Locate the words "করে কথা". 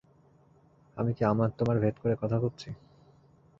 2.01-2.37